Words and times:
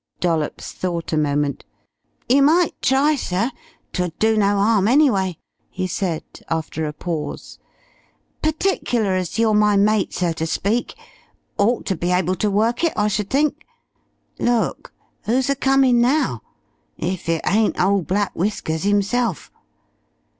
Dollops 0.19 0.71
thought 0.71 1.13
a 1.13 1.15
moment. 1.17 1.63
"You 2.27 2.41
might 2.41 2.73
try, 2.81 3.13
sir 3.15 3.51
'twould 3.93 4.17
do 4.17 4.35
no 4.35 4.57
'arm, 4.57 4.87
anyway," 4.87 5.37
he 5.69 5.85
said 5.85 6.23
after 6.49 6.87
a 6.87 6.91
pause. 6.93 7.59
"Pertickler 8.41 9.15
as 9.15 9.37
you're 9.37 9.53
my 9.53 9.77
mate, 9.77 10.11
so 10.11 10.33
ter 10.33 10.47
speak. 10.47 10.95
Ought 11.59 11.85
ter 11.85 11.93
be 11.95 12.11
able 12.11 12.33
to 12.37 12.49
work 12.49 12.83
it, 12.83 12.93
I 12.97 13.09
should 13.09 13.29
think.... 13.29 13.63
Look. 14.39 14.91
Who's 15.25 15.51
a 15.51 15.55
comin' 15.55 16.01
now? 16.01 16.41
If 16.97 17.29
it 17.29 17.43
ain't 17.45 17.79
ole 17.79 18.01
Black 18.01 18.33
Whiskers 18.35 18.87
'imself!" 18.87 19.51